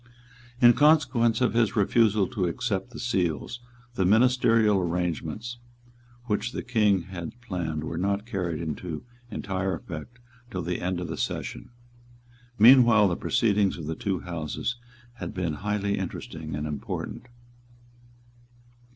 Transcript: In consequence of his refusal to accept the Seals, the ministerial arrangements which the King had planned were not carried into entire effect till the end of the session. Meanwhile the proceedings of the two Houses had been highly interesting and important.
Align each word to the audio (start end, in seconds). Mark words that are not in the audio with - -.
In 0.59 0.73
consequence 0.73 1.41
of 1.41 1.53
his 1.53 1.75
refusal 1.75 2.25
to 2.29 2.45
accept 2.47 2.89
the 2.89 2.99
Seals, 2.99 3.59
the 3.93 4.03
ministerial 4.03 4.79
arrangements 4.79 5.59
which 6.25 6.53
the 6.53 6.63
King 6.63 7.03
had 7.03 7.39
planned 7.39 7.83
were 7.83 7.99
not 7.99 8.25
carried 8.25 8.59
into 8.59 9.05
entire 9.29 9.75
effect 9.75 10.17
till 10.49 10.63
the 10.63 10.81
end 10.81 10.99
of 10.99 11.07
the 11.07 11.17
session. 11.17 11.69
Meanwhile 12.57 13.09
the 13.09 13.15
proceedings 13.15 13.77
of 13.77 13.85
the 13.85 13.93
two 13.93 14.21
Houses 14.21 14.75
had 15.17 15.35
been 15.35 15.53
highly 15.61 15.99
interesting 15.99 16.55
and 16.55 16.65
important. 16.65 17.27